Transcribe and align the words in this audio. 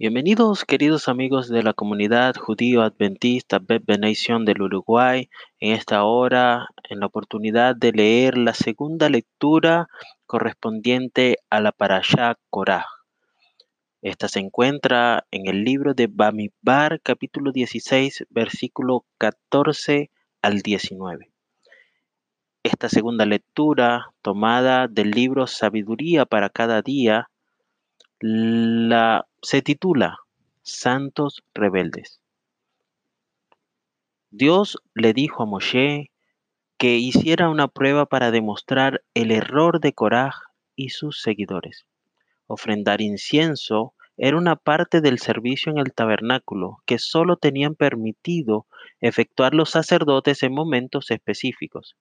Bienvenidos 0.00 0.64
queridos 0.64 1.08
amigos 1.08 1.50
de 1.50 1.62
la 1.62 1.74
comunidad 1.74 2.34
judío 2.34 2.80
adventista 2.80 3.58
Beth 3.58 3.84
Benation 3.84 4.46
del 4.46 4.62
Uruguay. 4.62 5.28
En 5.58 5.74
esta 5.74 6.04
hora, 6.04 6.68
en 6.88 7.00
la 7.00 7.06
oportunidad 7.06 7.76
de 7.76 7.92
leer 7.92 8.38
la 8.38 8.54
segunda 8.54 9.10
lectura 9.10 9.88
correspondiente 10.24 11.36
a 11.50 11.60
la 11.60 11.72
Parashá 11.72 12.38
Korah. 12.48 12.86
Esta 14.00 14.28
se 14.28 14.38
encuentra 14.40 15.26
en 15.30 15.46
el 15.48 15.64
libro 15.64 15.92
de 15.92 16.06
Bamidbar 16.06 17.02
capítulo 17.02 17.52
16 17.52 18.24
versículo 18.30 19.04
14 19.18 20.10
al 20.40 20.62
19. 20.62 21.30
Esta 22.80 22.96
segunda 22.96 23.26
lectura 23.26 24.06
tomada 24.22 24.88
del 24.88 25.10
libro 25.10 25.46
Sabiduría 25.46 26.24
para 26.24 26.48
cada 26.48 26.80
día 26.80 27.28
la, 28.20 29.26
se 29.42 29.60
titula 29.60 30.20
Santos 30.62 31.44
Rebeldes. 31.52 32.22
Dios 34.30 34.78
le 34.94 35.12
dijo 35.12 35.42
a 35.42 35.46
Moshe 35.46 36.10
que 36.78 36.96
hiciera 36.96 37.50
una 37.50 37.68
prueba 37.68 38.06
para 38.06 38.30
demostrar 38.30 39.02
el 39.12 39.30
error 39.30 39.80
de 39.80 39.92
Coraj 39.92 40.36
y 40.74 40.88
sus 40.88 41.20
seguidores. 41.20 41.84
Ofrendar 42.46 43.02
incienso 43.02 43.92
era 44.16 44.38
una 44.38 44.56
parte 44.56 45.02
del 45.02 45.18
servicio 45.18 45.70
en 45.70 45.76
el 45.76 45.92
tabernáculo 45.92 46.78
que 46.86 46.98
solo 46.98 47.36
tenían 47.36 47.74
permitido 47.74 48.64
efectuar 49.02 49.52
los 49.52 49.68
sacerdotes 49.68 50.42
en 50.42 50.54
momentos 50.54 51.10
específicos. 51.10 51.94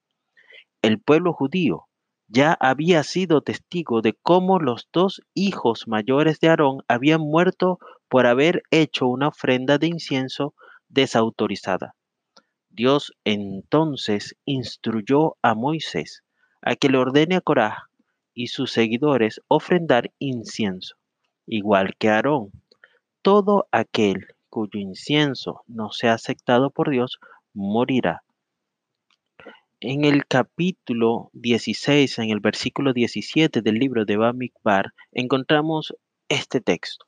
El 0.82 1.02
pueblo 1.02 1.34
judío 1.34 1.88
ya 2.30 2.56
había 2.60 3.04
sido 3.04 3.42
testigo 3.42 4.02
de 4.02 4.14
cómo 4.22 4.60
los 4.60 4.88
dos 4.94 5.22
hijos 5.34 5.88
mayores 5.88 6.40
de 6.40 6.50
Aarón 6.50 6.84
habían 6.88 7.22
muerto 7.22 7.80
por 8.08 8.28
haber 8.28 8.64
hecho 8.72 9.08
una 9.08 9.28
ofrenda 9.28 9.78
de 9.78 9.88
incienso 9.88 10.54
desautorizada. 10.88 11.96
Dios 12.70 13.14
entonces 13.26 14.38
instruyó 14.46 15.36
a 15.42 15.54
Moisés 15.54 16.24
a 16.62 16.76
que 16.76 16.88
le 16.88 16.98
ordene 16.98 17.36
a 17.36 17.42
Corá 17.42 17.90
y 18.34 18.48
sus 18.48 18.72
seguidores 18.72 19.42
ofrendar 19.48 20.12
incienso, 20.18 20.96
igual 21.46 21.96
que 21.98 22.10
Aarón. 22.10 22.52
Todo 23.22 23.68
aquel 23.72 24.28
cuyo 24.50 24.80
incienso 24.80 25.64
no 25.68 25.92
sea 25.92 26.14
aceptado 26.14 26.70
por 26.70 26.90
Dios 26.90 27.20
morirá. 27.54 28.24
En 29.82 30.04
el 30.04 30.26
capítulo 30.26 31.30
16, 31.32 32.20
en 32.20 32.32
el 32.32 32.42
versículo 32.42 32.92
17 32.92 33.62
del 33.62 33.76
libro 33.76 34.04
de 34.04 34.18
Bamikbar, 34.18 34.94
encontramos 35.14 35.96
este 36.28 36.60
texto 36.60 37.06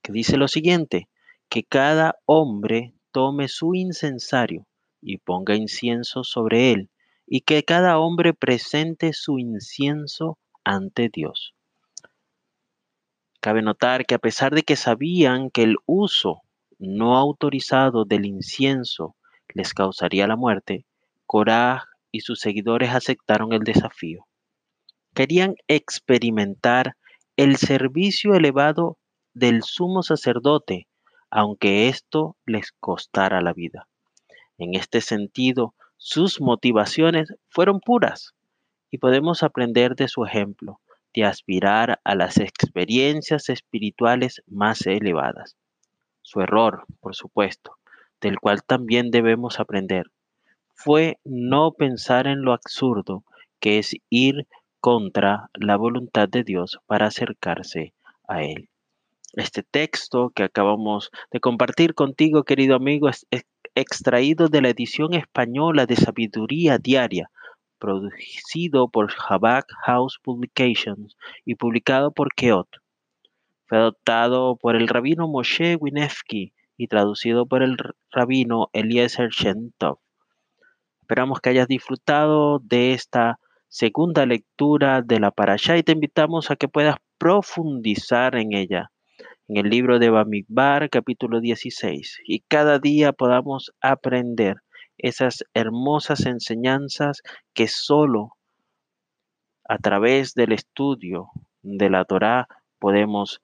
que 0.00 0.12
dice 0.12 0.36
lo 0.36 0.46
siguiente, 0.46 1.08
que 1.48 1.64
cada 1.64 2.20
hombre 2.24 2.94
tome 3.10 3.48
su 3.48 3.74
incensario 3.74 4.64
y 5.02 5.18
ponga 5.18 5.56
incienso 5.56 6.22
sobre 6.22 6.70
él, 6.70 6.88
y 7.26 7.40
que 7.40 7.64
cada 7.64 7.98
hombre 7.98 8.32
presente 8.32 9.12
su 9.12 9.40
incienso 9.40 10.38
ante 10.62 11.08
Dios. 11.12 11.56
Cabe 13.40 13.60
notar 13.60 14.06
que 14.06 14.14
a 14.14 14.20
pesar 14.20 14.54
de 14.54 14.62
que 14.62 14.76
sabían 14.76 15.50
que 15.50 15.64
el 15.64 15.78
uso 15.84 16.42
no 16.78 17.16
autorizado 17.16 18.04
del 18.04 18.24
incienso 18.24 19.16
les 19.52 19.74
causaría 19.74 20.28
la 20.28 20.36
muerte, 20.36 20.86
Coraj 21.26 21.93
y 22.14 22.20
sus 22.20 22.38
seguidores 22.38 22.90
aceptaron 22.90 23.52
el 23.52 23.64
desafío. 23.64 24.24
Querían 25.14 25.56
experimentar 25.66 26.96
el 27.36 27.56
servicio 27.56 28.34
elevado 28.34 28.98
del 29.32 29.64
sumo 29.64 30.04
sacerdote, 30.04 30.86
aunque 31.28 31.88
esto 31.88 32.36
les 32.46 32.70
costara 32.70 33.40
la 33.40 33.52
vida. 33.52 33.88
En 34.58 34.76
este 34.76 35.00
sentido, 35.00 35.74
sus 35.96 36.40
motivaciones 36.40 37.34
fueron 37.48 37.80
puras 37.80 38.32
y 38.92 38.98
podemos 38.98 39.42
aprender 39.42 39.96
de 39.96 40.06
su 40.06 40.24
ejemplo 40.24 40.78
de 41.14 41.24
aspirar 41.24 42.00
a 42.04 42.14
las 42.14 42.38
experiencias 42.38 43.48
espirituales 43.48 44.40
más 44.46 44.86
elevadas. 44.86 45.56
Su 46.22 46.42
error, 46.42 46.84
por 47.00 47.16
supuesto, 47.16 47.76
del 48.20 48.38
cual 48.38 48.62
también 48.62 49.10
debemos 49.10 49.58
aprender, 49.58 50.12
fue 50.74 51.18
no 51.24 51.72
pensar 51.72 52.26
en 52.26 52.42
lo 52.42 52.52
absurdo 52.52 53.24
que 53.60 53.78
es 53.78 53.96
ir 54.10 54.46
contra 54.80 55.48
la 55.54 55.76
voluntad 55.76 56.28
de 56.28 56.44
Dios 56.44 56.78
para 56.86 57.06
acercarse 57.06 57.94
a 58.28 58.42
Él. 58.42 58.68
Este 59.32 59.62
texto 59.62 60.30
que 60.30 60.42
acabamos 60.44 61.10
de 61.32 61.40
compartir 61.40 61.94
contigo, 61.94 62.44
querido 62.44 62.76
amigo, 62.76 63.08
es 63.08 63.26
extraído 63.74 64.48
de 64.48 64.60
la 64.62 64.68
edición 64.68 65.14
española 65.14 65.86
de 65.86 65.96
Sabiduría 65.96 66.78
Diaria, 66.78 67.30
producido 67.78 68.88
por 68.88 69.12
Habak 69.28 69.66
House 69.84 70.18
Publications 70.22 71.16
y 71.44 71.56
publicado 71.56 72.12
por 72.12 72.34
Keot. 72.34 72.68
Fue 73.66 73.78
adoptado 73.78 74.56
por 74.56 74.76
el 74.76 74.88
rabino 74.88 75.26
Moshe 75.26 75.76
Winefsky 75.76 76.52
y 76.76 76.86
traducido 76.88 77.46
por 77.46 77.62
el 77.62 77.76
rabino 78.12 78.68
Eliezer 78.72 79.30
Shentov. 79.30 80.03
Esperamos 81.04 81.42
que 81.42 81.50
hayas 81.50 81.68
disfrutado 81.68 82.60
de 82.60 82.94
esta 82.94 83.38
segunda 83.68 84.24
lectura 84.24 85.02
de 85.02 85.20
la 85.20 85.32
Parashá 85.32 85.76
y 85.76 85.82
te 85.82 85.92
invitamos 85.92 86.50
a 86.50 86.56
que 86.56 86.66
puedas 86.66 86.96
profundizar 87.18 88.36
en 88.36 88.54
ella, 88.54 88.90
en 89.46 89.58
el 89.58 89.68
libro 89.68 89.98
de 89.98 90.08
Bamidbar, 90.08 90.88
capítulo 90.88 91.42
16, 91.42 92.22
y 92.24 92.40
cada 92.48 92.78
día 92.78 93.12
podamos 93.12 93.70
aprender 93.82 94.62
esas 94.96 95.44
hermosas 95.52 96.24
enseñanzas 96.24 97.20
que 97.52 97.68
solo 97.68 98.38
a 99.68 99.76
través 99.76 100.32
del 100.32 100.52
estudio 100.52 101.28
de 101.60 101.90
la 101.90 102.06
Torá 102.06 102.48
podemos 102.78 103.42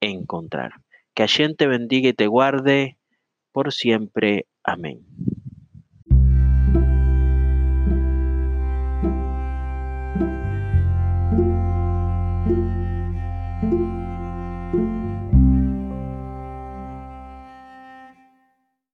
encontrar. 0.00 0.72
Que 1.14 1.22
Hashem 1.22 1.54
te 1.54 1.68
bendiga 1.68 2.08
y 2.08 2.14
te 2.14 2.26
guarde 2.26 2.98
por 3.52 3.72
siempre. 3.72 4.48
Amén. 4.64 5.06